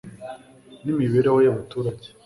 [0.83, 2.07] n'imibereho y'abaturage